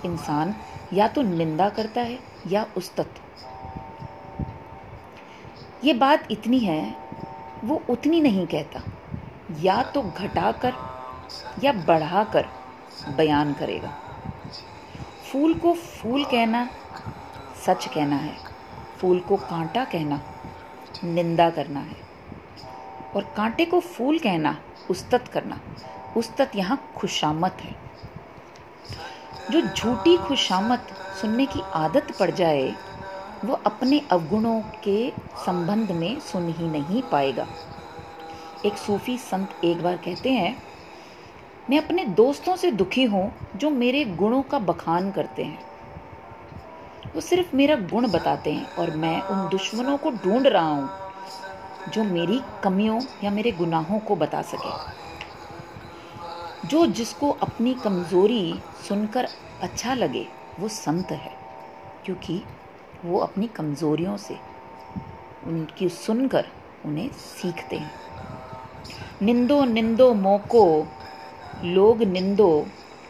इंसान 0.06 0.54
या 0.94 1.08
तो 1.08 1.22
निंदा 1.22 1.70
करता 1.70 2.02
है 2.02 2.20
या 2.48 2.66
उस 2.78 2.96
तत्व। 2.96 3.22
ये 5.84 5.94
बात 5.94 6.28
इतनी 6.32 6.60
है, 6.60 6.96
वो 7.64 7.82
उतनी 7.90 8.22
नहीं 8.22 8.48
कहता। 8.48 8.82
या 9.60 9.84
तो 9.84 10.02
घटाकर 10.02 10.74
या 11.64 11.74
बढ़ाकर 11.74 12.46
बयान 13.10 13.54
करेगा। 13.54 13.94
फूल 15.32 15.54
को 15.54 15.74
फूल 15.74 16.26
कहना 16.26 16.70
सच 17.66 17.88
कहना 17.88 18.16
है, 18.16 18.36
फूल 18.98 19.20
को 19.20 19.38
कांटा 19.38 19.86
कहना 19.86 20.22
निंदा 21.04 21.50
करना 21.50 21.80
है। 21.80 21.96
और 23.16 23.34
कांटे 23.38 23.66
को 23.66 23.80
फूल 23.80 24.20
कहना 24.20 24.58
उस्तत 24.90 25.28
करना 25.28 25.60
उस्तत 26.18 26.52
यहाँ 26.56 26.92
खुशामत 26.96 27.58
है। 27.62 27.87
जो 29.52 29.62
झूठी 29.62 30.18
खुशामत 30.18 30.88
सुनने 31.22 31.46
की 31.46 31.62
आदत 31.76 32.08
पड़ 32.20 32.32
जाए, 32.32 32.76
वो 33.46 33.60
अपने 33.66 34.02
अवगुणों 34.12 34.60
के 34.84 35.10
संबंध 35.46 35.92
में 35.92 36.20
सुन 36.20 36.50
ही 36.50 36.68
नहीं 36.68 37.02
पाएगा। 37.02 37.48
एक 38.66 38.78
सूफी 38.78 39.18
संत 39.18 39.64
एक 39.64 39.84
बार 39.84 39.98
कहते 39.98 40.30
हैं, 40.30 40.56
मैं 41.70 41.78
अपने 41.78 42.06
दोस्तों 42.06 42.56
से 42.56 42.72
दुखी 42.72 43.04
हूँ 43.04 43.32
जो 43.56 43.70
मेरे 43.70 44.04
गुणों 44.06 44.42
का 44.42 44.60
बखान 44.60 45.12
करते 45.12 45.44
हैं। 45.44 45.66
वो 47.16 47.22
सिर्फ़ 47.22 47.56
मेरा 47.56 47.76
गुण 47.92 48.08
बताते 48.08 48.52
हैं 48.54 48.76
और 48.76 48.92
मैं 48.96 49.22
उन 49.22 49.48
दुश्मनों 49.50 49.98
को 49.98 50.12
ढूंढ 50.12 50.48
रहा 50.48 50.68
हूँ 50.68 50.90
जो 51.94 52.04
मेरी 52.04 52.42
कमियों 52.64 53.02
या 53.24 53.32
मेरे 53.32 53.52
गुनाहों 53.52 54.00
को 54.00 54.16
बता 54.16 54.42
सके। 54.42 55.07
जो 56.68 56.86
जिसको 56.86 57.32
अपनी 57.32 57.74
कमज़ोरी 57.74 58.60
सुनकर 58.90 59.28
अच्छा 59.62 59.94
लगे, 59.94 60.28
वो 60.60 60.68
संत 60.68 61.12
है। 61.12 61.32
क्योंकि 62.06 62.44
वो 63.06 63.20
अपनी 63.20 63.48
कमज़ोरियों 63.48 64.18
से 64.18 64.38
उनकी 65.46 65.90
सुनकर 65.90 66.46
उन्हें 66.86 67.10
सीखते 67.10 67.76
हैं। 67.76 67.92
निंदो 69.22 69.66
निंदो 69.66 70.14
मोको, 70.14 70.88
लोग 71.64 72.04
निंदो, 72.04 72.68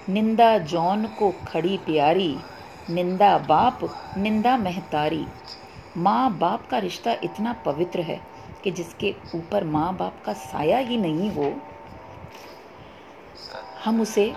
निंदा 0.10 0.58
जौन 0.58 1.06
को 1.06 1.34
खड़ी 1.48 1.78
प्यारी, 1.78 2.38
निंदा 2.90 3.38
बाप, 3.38 3.80
निंदा 4.18 4.58
महतारी। 4.58 5.26
माँ 5.98 6.38
बाप 6.38 6.68
का 6.70 6.78
रिश्ता 6.78 7.12
इतना 7.24 7.54
पवित्र 7.54 8.02
है 8.02 8.22
कि 8.64 8.72
जिसके 8.72 9.16
ऊपर 9.36 9.64
माँ 9.64 9.98
बाप 9.98 10.24
का 10.26 10.34
साया 10.34 10.78
ही 10.78 10.98
नहीं 10.98 11.32
हो 11.32 11.54
हम 13.88 14.02
उसे 14.02 14.36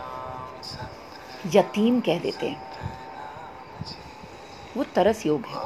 यतीम 1.46 2.00
कह 2.00 2.18
देते 2.18 2.48
हैं। 2.48 2.62
वो 4.76 4.84
तरस 4.84 5.26
योग 5.26 5.46
है। 5.46 5.58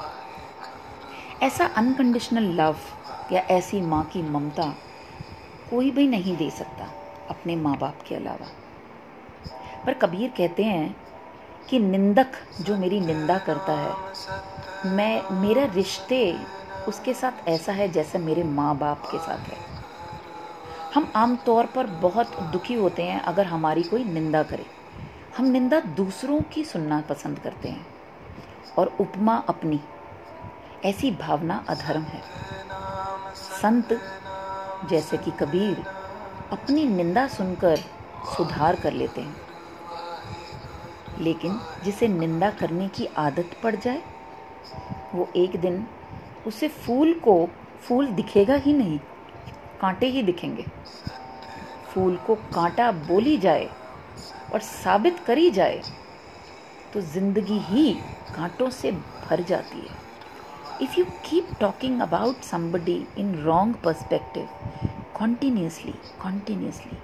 ऐसा 1.43 1.67
अनकंडीशनल 1.67 2.43
लव 2.43 2.77
या 3.33 3.41
ऐसी 3.43 3.81
माँ 3.81 4.05
की 4.05 4.23
ममता 4.23 4.75
कोई 5.71 5.91
भी 5.91 6.07
नहीं 6.07 6.37
दे 6.37 6.51
सकता 6.51 6.85
अपने 7.31 7.57
माँ 7.57 7.79
बाप 7.79 7.99
के 8.07 8.15
अलावा। 8.15 8.47
पर 9.87 9.95
कबीर 9.95 10.31
कहते 10.31 10.65
हैं 10.65 10.97
कि 11.69 11.79
निंदक 11.79 12.33
जो 12.61 12.77
मेरी 12.77 13.01
निंदा 13.01 13.39
करता 13.39 13.73
है, 13.73 13.95
मैं, 14.87 15.23
मेरा 15.31 15.65
रिश्ते 15.65 16.39
उसके 16.89 17.15
साथ 17.15 17.49
ऐसा 17.49 17.73
है 17.73 17.89
जैसा 17.89 18.19
मेरे 18.19 18.43
माँ 18.43 18.79
बाप 18.79 19.03
के 19.11 19.19
साथ 19.19 19.39
है। 19.39 19.74
हम 20.95 21.13
आमतौर 21.17 21.67
पर 21.67 21.87
बहुत 21.87 22.43
दुखी 22.43 22.75
होते 22.75 23.03
हैं 23.03 23.21
अगर 23.21 23.47
हमारी 23.47 23.83
कोई 23.83 24.05
निंदा 24.05 24.43
करे। 24.43 24.67
हम 25.39 25.45
निंदा 25.45 25.81
दूसरों 25.81 26.41
की 26.41 26.65
सुनना 26.65 27.01
पसंद 27.01 27.39
करते 27.39 27.69
हैं। 27.69 27.87
और 28.79 28.97
उपमा 29.01 29.37
अपनी, 29.37 29.81
ऐसी 30.85 31.11
भावना 31.11 31.65
अधर्म 31.69 32.03
है। 32.03 32.23
संत 33.35 34.01
जैसे 34.91 35.17
कि 35.17 35.31
कबीर 35.31 35.87
अपनी 36.53 36.85
निंदा 36.85 37.27
सुनकर 37.27 37.77
सुधार 38.37 38.81
कर 38.81 38.93
लेते 38.93 39.21
हैं। 39.21 39.37
लेकिन 41.19 41.61
जिसे 41.85 42.09
निंदा 42.09 42.51
करने 42.51 42.89
की 42.89 43.07
आदत 43.07 43.51
पड़ 43.63 43.77
जाए, 43.77 44.03
वो 45.15 45.29
एक 45.37 45.61
दिन 45.61 45.87
उसे 46.47 46.69
फूल 46.69 47.13
को, 47.13 47.49
फूल 47.89 48.07
दिखेगा 48.07 48.55
ही 48.55 48.73
नहीं। 48.73 49.01
कांटे 49.85 50.07
ही 50.17 50.23
दिखेंगे 50.23 50.67
फूल 51.95 52.17
को 52.27 52.35
कांटा 52.55 52.91
बोली 53.09 53.37
जाए 53.39 53.69
और 54.53 54.61
साबित 54.61 55.19
करी 55.27 55.51
जाए 55.51 55.83
तो 56.95 57.01
ज़िंदगी 57.01 57.59
ही 57.69 57.93
कांटों 58.37 58.71
से 58.71 58.93
भर 58.93 59.43
जाती 59.49 59.79
है 59.79 60.03
if 60.83 60.99
you 60.99 61.05
keep 61.27 61.49
talking 61.61 62.01
about 62.03 62.43
somebody 62.45 63.05
in 63.19 63.35
wrong 63.45 63.77
perspective 63.85 64.49
continuously 65.19 65.95
continuously 66.23 66.99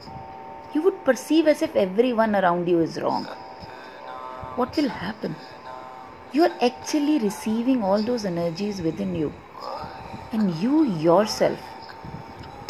you 0.76 0.82
would 0.82 1.04
perceive 1.06 1.48
as 1.48 1.62
if 1.62 1.78
everyone 2.12 2.34
around 2.34 2.68
you 2.68 2.82
is 2.82 2.98
wrong 3.00 3.36
what 4.56 4.76
will 4.76 4.88
happen? 4.90 5.36
You 6.32 6.44
are 6.44 6.54
actually 6.60 7.18
receiving 7.18 7.82
all 7.82 8.02
those 8.02 8.24
energies 8.24 8.80
within 8.82 9.14
you. 9.14 9.32
And 10.32 10.54
you 10.56 10.84
yourself 10.98 11.69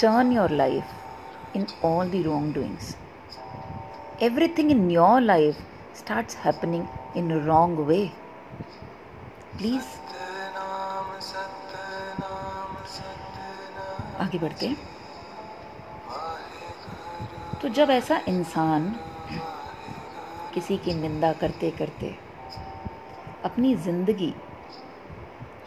turn 0.01 0.33
your 0.33 0.49
life 0.49 0.91
in 1.53 1.67
all 1.83 2.07
the 2.09 2.23
wrongdoings. 2.23 2.97
Everything 4.19 4.71
in 4.71 4.89
your 4.89 5.21
life 5.21 5.59
starts 5.93 6.35
happening 6.35 6.89
in 7.15 7.31
a 7.31 7.41
wrong 7.41 7.75
way. 7.91 8.05
Please. 9.59 9.91
आगे 14.21 14.39
बढ़ते 14.39 14.67
हैं 14.67 14.77
तो 17.63 17.69
जब 17.77 17.91
ऐसा 17.91 18.21
इंसान 18.29 18.91
किसी 20.55 20.77
की 20.85 20.95
निंदा 20.95 21.33
करते 21.43 21.71
करते 21.79 22.15
अपनी 23.45 23.75
ज़िंदगी 23.87 24.35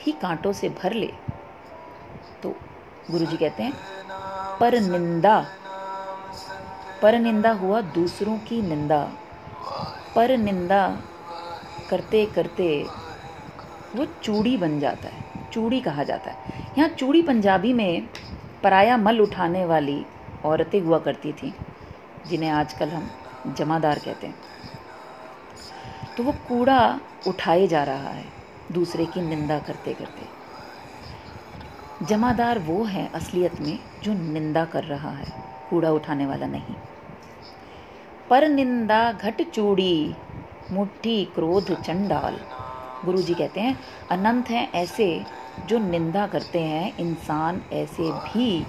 ही 0.02 0.12
कांटों 0.22 0.54
से 0.62 0.70
भर 0.82 0.94
ले 0.94 1.12
तो 2.44 2.56
गुरुजी 3.10 3.38
कहते 3.38 3.64
हैं 3.64 3.93
पर 4.64 4.80
निंदा। 4.80 5.46
पर 7.02 7.20
निंदा 7.20 7.52
हुआ 7.52 7.82
दूसरों 7.82 8.38
की 8.38 8.62
निंदा। 8.62 9.12
पर 10.16 10.38
निंदा 10.38 11.02
करते 11.90 12.26
करते 12.26 12.86
वो 13.96 14.06
चूड़ी 14.06 14.58
बन 14.58 14.80
जाता 14.80 15.08
है, 15.08 15.50
चूड़ी 15.54 15.82
कहा 15.82 16.04
जाता 16.04 16.32
है। 16.32 16.68
यहाँ 16.78 16.90
चूड़ी 16.90 17.22
पंजाबी 17.22 17.74
में 17.74 18.08
पराया 18.64 18.98
मल 18.98 19.20
उठाने 19.22 19.66
वाली 19.66 20.06
औरतें 20.46 20.80
हुआ 20.82 21.00
करती 21.00 21.34
थी, 21.34 21.54
जिन्हें 22.28 22.50
आजकल 22.50 22.90
हम 22.90 23.10
जमादार 23.58 24.00
कहते 24.00 24.28
हैं। 24.28 24.36
तो 26.18 26.24
वो 26.24 26.32
कूड़ा 26.32 27.00
उठाए 27.28 27.68
जा 27.68 27.84
रहा 27.84 28.10
है, 28.10 28.26
दूसरे 28.72 29.06
की 29.06 29.22
निंदा 29.22 29.60
करते 29.60 29.94
करते 29.94 30.43
जमादार 32.04 32.60
वो 32.60 32.84
है 32.84 33.12
असलियत 33.14 33.62
में 33.62 33.80
जो 34.04 34.14
निंदा 34.14 34.66
कर 34.66 34.84
रहा 34.84 35.10
है, 35.10 35.26
कूड़ा 35.70 35.92
उठाने 35.92 36.26
वाला 36.26 36.46
नहीं। 36.46 36.76
पर 38.30 38.48
निंदा 38.48 39.12
घट 39.12 39.42
चूड़ी, 39.42 40.16
मुट्ठी, 40.72 41.26
क्रोध, 41.26 41.82
चंडाल 41.82 42.40
गुरु 43.06 43.22
जी 43.22 43.34
कहते 43.34 43.62
हैं, 43.62 43.80
अनंत 44.12 44.50
हैं 44.50 44.72
ऐसे 44.72 45.26
जो 45.66 45.78
निंदा 45.78 46.28
करते 46.28 46.60
हैं, 46.60 46.98
इंसान 46.98 47.62
ऐसे 47.74 48.12
भी 48.12 48.66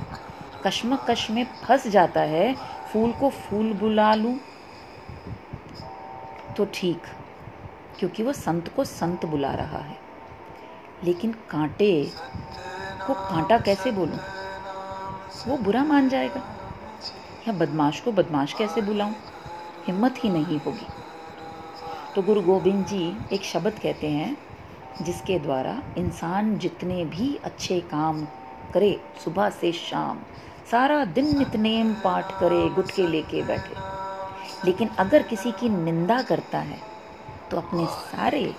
कश्मकश 0.64 1.30
में 1.30 1.44
फंस 1.44 1.86
जाता 1.86 2.20
है, 2.20 2.54
फूल 2.92 3.12
को 3.12 3.30
फूल 3.30 3.72
बुला 3.72 4.14
लूँ। 4.14 4.38
तो 6.56 6.64
ठीक, 6.64 7.02
क्योंकि 7.98 8.22
वो 8.22 8.32
संत 8.32 8.68
को 8.68 8.84
संत 8.84 9.26
बुला 9.26 9.54
रहा 9.54 9.78
है। 9.78 9.96
लेकिन 11.04 11.32
कांटे 11.50 12.10
को 13.06 13.14
कांटा 13.14 13.58
कैसे 13.58 13.90
बोलूँ? 13.92 14.18
वो 15.46 15.56
बुरा 15.56 15.84
मान 15.84 16.08
जाएगा। 16.08 16.42
या 17.48 17.52
बदमाश 17.52 18.00
को 18.00 18.12
बदमाश 18.12 18.52
कैसे 18.52 18.82
बुलाऊं? 18.82 19.12
हिम्मत 19.86 20.14
ही 20.18 20.30
नहीं 20.30 20.60
होगी। 20.60 20.86
तो 22.14 22.22
गुरु 22.22 22.42
गोविंद 22.42 22.84
जी 22.86 23.16
एक 23.32 23.42
शब्द 23.42 23.78
कहते 23.78 24.08
हैं, 24.08 24.36
जिसके 25.02 25.38
द्वारा 25.38 25.82
इंसान 25.98 26.56
जितने 26.58 27.04
भी 27.04 27.34
अच्छे 27.44 27.80
काम 27.80 28.24
करे, 28.74 29.00
सुबह 29.24 29.50
से 29.50 29.72
शाम, 29.72 30.18
सारा 30.70 31.04
दिन 31.04 31.38
नितनेम 31.38 31.92
पाठ 31.94 32.32
करे, 32.40 32.68
गुटके 32.68 33.06
लेके 33.06 33.42
बैठे। 33.42 33.74
लेकिन 34.64 34.88
अगर 34.98 35.22
किसी 35.22 35.52
की 35.52 35.68
निंदा 35.68 36.20
करता 36.22 36.58
है 36.58 36.78
तो 37.50 37.56
अपने 37.56 37.86
सारे 37.86 38.54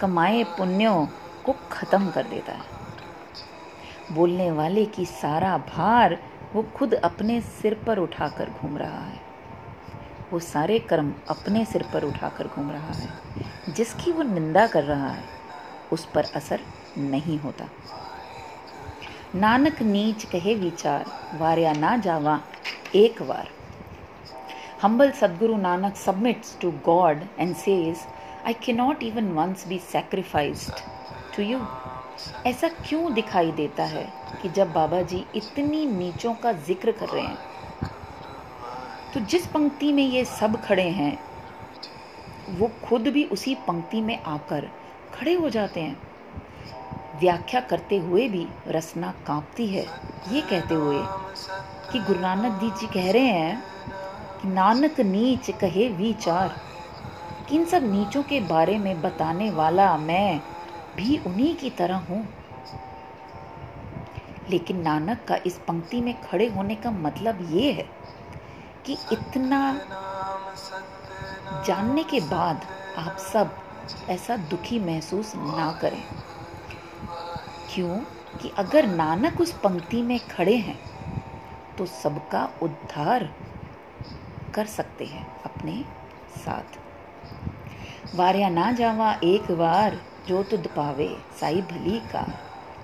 कमाए 0.00 0.42
पुण्यों 0.44 1.06
को 1.46 1.54
ख़त्म 1.72 2.10
कर 2.10 2.22
देता 2.22 2.52
है। 2.52 2.83
बोलने 4.12 4.50
वाले 4.50 4.86
की 4.86 5.04
सारा 5.04 5.58
भार 5.58 6.18
वो 6.54 6.62
खुद 6.62 6.94
अपने 6.94 7.40
सिर 7.40 7.74
पर 7.74 7.98
उठाकर 7.98 8.50
घूम 8.50 8.78
रहा 8.78 9.00
है। 9.00 9.20
वो 10.32 10.38
सारे 10.38 10.78
कर्म 10.78 11.14
अपने 11.28 11.64
सिर 11.64 11.82
पर 11.94 12.04
उठाकर 12.04 12.46
घूम 12.46 12.70
रहा 12.70 12.92
है। 12.92 13.08
जिसकी 13.74 14.12
वो 14.12 14.22
निंदा 14.22 14.66
कर 14.66 14.84
रहा 14.84 15.08
है 15.08 15.24
उस 15.92 16.04
पर 16.04 16.24
असर 16.24 16.60
नहीं 16.98 17.38
होता। 17.38 17.64
नानक 19.34 19.82
नीच 19.82 20.24
कहे 20.24 20.54
विचार 20.54 21.04
वार्या 21.34 21.72
ना 21.72 21.96
जावा 21.96 22.40
एक 22.94 23.22
बार 23.22 23.48
humble 24.84 25.12
Sadguru 25.12 25.56
Nanak 25.60 25.96
submits 25.96 26.48
to 26.62 26.72
God 26.88 27.16
and 27.38 27.56
says, 27.56 27.96
I 28.46 28.52
can 28.52 28.72
not 28.72 29.02
even 29.02 29.32
once 29.32 29.68
be 29.68 29.78
sacrificed 29.78 30.72
to 31.36 31.42
you 31.42 31.58
ऐसा 32.46 32.68
क्यों 32.68 33.12
दिखाई 33.14 33.50
देता 33.52 33.84
है 33.84 34.06
कि 34.42 34.48
जब 34.48 34.72
बाबा 34.72 35.00
जी 35.02 35.24
इतनी 35.36 35.84
नीचों 35.88 36.34
का 36.34 36.52
ज़िक्र 36.52 36.92
कर 36.92 37.08
रहे 37.08 37.22
हैं 37.22 37.38
तो 39.14 39.20
जिस 39.22 39.46
पंक्ति 39.46 39.92
में 39.92 40.02
ये 40.04 40.24
सब 40.24 40.60
खड़े 40.62 40.88
हैं, 40.90 41.18
वो 42.50 42.70
खुद 42.84 43.08
भी 43.08 43.24
उसी 43.24 43.54
पंक्ति 43.66 44.00
में 44.00 44.18
आकर 44.18 44.68
खड़े 45.14 45.34
हो 45.34 45.48
जाते 45.50 45.80
हैं। 45.80 45.96
व्याख्या 47.20 47.60
करते 47.60 47.96
हुए 47.98 48.28
भी 48.28 48.46
रसना 48.68 49.12
कांपती 49.26 49.66
है। 49.66 49.84
ये 50.32 50.40
कहते 50.40 50.74
हुए 50.74 50.98
कि 51.92 51.98
गुरु 51.98 52.20
नानक 52.20 52.52
दी 52.60 52.70
जी 52.70 52.86
कह 52.94 53.10
रहे 53.12 53.26
हैं 53.26 53.62
कि 54.40 54.48
नानक 54.48 55.00
नीच 55.02 55.50
कहे 55.60 55.88
विचार। 55.88 56.54
इन 57.52 57.64
सब 57.64 57.82
नीचों 57.92 58.22
के 58.22 58.40
बारे 58.42 58.78
में 58.78 59.00
बताने 59.02 59.50
वाला 59.50 59.96
मैं 59.96 60.40
भी 60.96 61.18
उन्हीं 61.18 61.56
की 61.56 61.70
तरह 61.70 61.96
हूँ। 61.96 62.28
लेकिन 64.50 64.80
नानक 64.80 65.24
का 65.28 65.36
इस 65.46 65.58
पंक्ति 65.58 66.00
में 66.00 66.20
खड़े 66.20 66.46
होने 66.46 66.74
का 66.74 66.90
मतलब 66.90 67.38
ये 67.50 67.72
है 67.72 67.88
कि 68.86 68.96
इतना 69.12 69.80
जानने 71.66 72.02
के 72.04 72.20
बाद 72.20 72.66
आप 72.96 73.16
सब 73.16 73.56
ऐसा 74.10 74.36
दुखी 74.36 74.78
महसूस 74.78 75.32
ना 75.36 75.78
करें। 75.82 76.02
क्यों? 77.74 77.98
कि 78.42 78.48
अगर 78.58 78.86
नानक 78.86 79.40
उस 79.40 79.52
पंक्ति 79.52 80.02
में 80.02 80.18
खड़े 80.28 80.56
हैं 80.56 80.78
तो 81.78 81.86
सबका 81.86 82.48
उद्धार 82.62 83.24
कर 84.54 84.66
सकते 84.66 85.04
हैं 85.04 85.42
अपने 85.42 85.84
साथ। 86.36 86.78
वारिया 88.16 88.48
ना 88.48 88.72
जावा 88.72 89.12
एक 89.24 89.50
बार 89.52 90.00
जो 90.28 90.42
तुद 90.50 90.66
पावे 90.76 91.14
साई 91.40 91.62
भली 91.70 91.98
का 92.12 92.26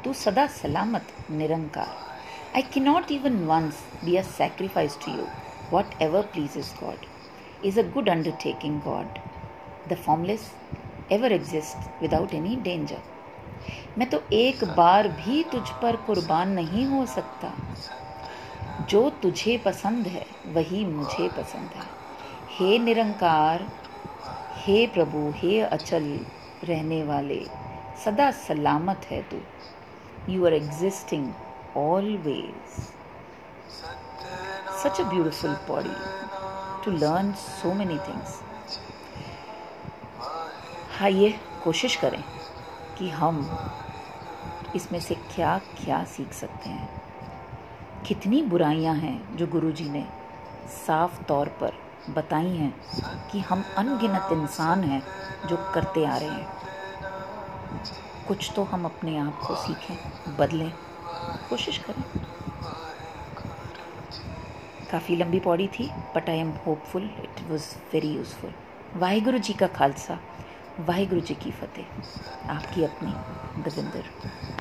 तू 0.05 0.12
सदा 0.22 0.46
सलामत 0.61 1.12
निरंकार 1.31 2.09
I 2.53 2.62
cannot 2.62 3.12
even 3.12 3.46
once 3.46 3.81
be 4.05 4.16
a 4.16 4.24
sacrifice 4.24 4.96
to 4.96 5.11
you. 5.12 5.26
Whatever 5.70 6.24
pleases 6.24 6.72
God 6.81 6.98
is 7.62 7.76
a 7.76 7.85
good 7.85 8.09
undertaking, 8.09 8.81
God. 8.81 9.20
The 9.88 9.94
formless 9.96 10.50
ever 11.11 11.29
exists 11.29 11.87
without 12.00 12.35
any 12.35 12.57
danger. 12.57 12.98
मैं 13.98 14.09
तो 14.11 14.22
एक 14.33 14.64
बार 14.76 15.09
भी 15.20 15.42
तुझ 15.53 15.68
पर 15.83 15.96
कुर्बान 16.07 16.53
नहीं 16.53 16.85
हो 16.87 17.05
सकता 17.07 17.53
जो 18.90 19.09
तुझे 19.22 19.57
पसंद 19.64 20.07
है 20.07 20.26
वही 20.55 20.85
मुझे 20.85 21.29
पसंद 21.38 21.76
है 21.76 21.87
हे 22.57 22.79
निरंकार 22.79 23.66
हे 24.64 24.87
प्रभु 24.94 25.31
हे 25.37 25.61
अचल 25.61 26.09
रहने 26.64 27.02
वाले, 27.04 27.40
सदा 28.04 28.30
सलामत 28.38 29.06
है 29.10 29.22
तू। 29.30 29.40
You 30.28 30.46
are 30.46 30.52
existing 30.52 31.32
always 31.76 32.80
such 34.82 35.00
a 35.00 35.04
beautiful 35.04 35.54
body 35.68 35.96
to 36.84 36.90
learn 36.90 37.32
so 37.38 37.72
many 37.74 37.98
things 38.08 38.40
आइए 41.02 41.30
कोशिश 41.64 41.96
करें 41.96 42.22
कि 42.98 43.08
हम 43.10 43.36
इसमें 44.76 45.00
से 45.00 45.14
क्या 45.34 45.58
क्या 45.76 46.02
सीख 46.04 46.32
सकते 46.32 46.68
हैं। 46.68 46.88
कितनी 48.06 48.42
बुराइयाँ 48.42 48.94
हैं 48.94 49.36
जो 49.36 49.46
गुरुजी 49.46 49.88
ने 49.90 50.04
साफ़ 50.76 51.22
तौर 51.24 51.48
पर 51.60 51.72
बताई 52.08 52.56
हैं 52.56 52.74
कि 53.30 53.40
हम 53.40 53.64
अनगिनत 53.78 54.28
इंसान 54.32 54.84
हैं 54.84 55.02
जो 55.48 55.56
करते 55.74 56.04
आ 56.04 56.16
रहे 56.16 56.28
हैं। 56.28 56.48
कुछ 58.28 58.50
तो 58.56 58.64
हम 58.64 58.84
अपने 58.84 59.18
आप 59.18 59.40
को 59.46 59.54
सीखें, 59.56 59.96
बदलें। 60.36 60.72
कोशिश 61.50 61.78
करें। 61.78 62.02
काफ़ी 64.92 65.16
लंबी 65.16 65.40
पौड़ी 65.40 65.66
थी 65.68 65.90
but 66.14 66.28
I 66.30 66.38
am 66.38 66.50
hopeful 66.66 67.02
it 67.02 67.40
was 67.48 67.74
very 67.92 68.08
useful 68.08 68.52
Waheguru 68.96 69.38
ji 69.38 69.52
का 69.52 69.66
खालसा, 69.66 70.18
वाहिगुरु 70.80 71.20
जी 71.20 71.34
की 71.34 71.50
फतेह। 71.50 72.50
आपकी 72.50 72.84
अपनी 72.84 73.12
दविंदर 73.62 74.04